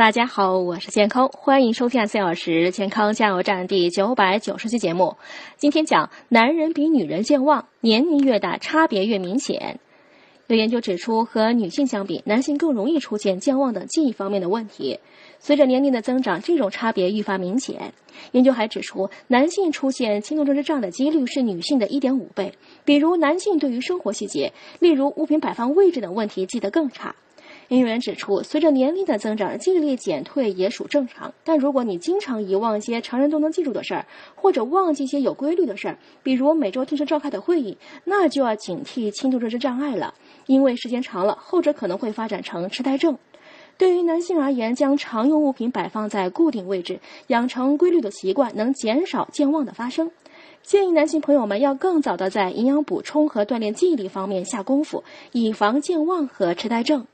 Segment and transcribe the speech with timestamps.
[0.00, 5.14] 大家好，我是健康，欢迎收听四小时健康加油站第九百九十期节目。
[5.58, 9.78] 今天讲男人比女人健忘，年龄越大差别越明显。
[10.46, 15.00] 有研究指出，和女性相比，男性更容易出现健忘等记忆方面的问题。
[15.38, 17.92] 随着年龄的增长，这种差别愈发明显。
[18.32, 22.54] 研究还指出，男性出现轻度认知障碍的几率是女性的一点五倍。
[22.86, 27.14] 比如，男性对于生活细节，例如物品摆放位置等问题记得更差。
[27.70, 31.32] 研究员指出，随着年龄的增长，记忆力减退也属正常。
[31.44, 40.12] 但如果你经常遗忘一些常人都能记住的事儿，或者忘记一些有规律的事儿，比如每周定时召开的会议，那就要警惕轻度认知障碍了。
[40.46, 43.16] 因为时间长了，后者可能会发展成痴呆症。
[43.78, 50.10] 对于男性而言，将常用物品摆放在固定位置，养成规律的习惯，能减少健忘的发生。
[50.60, 57.06] 建议男性朋友们要更早的在营养补充和锻炼记忆力方面下功夫，以防健忘和痴呆症。